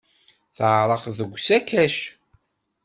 Teɛreq 0.57 1.03
deg 1.17 1.31
usakac. 1.37 1.97